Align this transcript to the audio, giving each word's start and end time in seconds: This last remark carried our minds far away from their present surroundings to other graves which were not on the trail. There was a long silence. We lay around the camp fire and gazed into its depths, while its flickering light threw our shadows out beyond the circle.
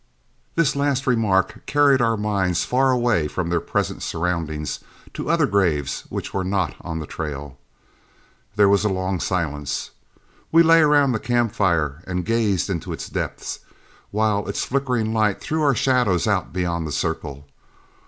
This 0.55 0.75
last 0.75 1.05
remark 1.05 1.63
carried 1.67 2.01
our 2.01 2.17
minds 2.17 2.65
far 2.65 2.89
away 2.89 3.27
from 3.27 3.51
their 3.51 3.59
present 3.59 4.01
surroundings 4.01 4.79
to 5.13 5.29
other 5.29 5.45
graves 5.45 6.05
which 6.09 6.33
were 6.33 6.43
not 6.43 6.73
on 6.83 6.97
the 6.97 7.05
trail. 7.05 7.59
There 8.55 8.67
was 8.67 8.83
a 8.83 8.89
long 8.89 9.19
silence. 9.19 9.91
We 10.51 10.63
lay 10.63 10.81
around 10.81 11.11
the 11.11 11.19
camp 11.19 11.51
fire 11.53 12.01
and 12.07 12.25
gazed 12.25 12.67
into 12.67 12.91
its 12.91 13.07
depths, 13.09 13.59
while 14.09 14.47
its 14.47 14.65
flickering 14.65 15.13
light 15.13 15.39
threw 15.39 15.61
our 15.61 15.75
shadows 15.75 16.25
out 16.25 16.51
beyond 16.51 16.87
the 16.87 16.91
circle. 16.91 17.45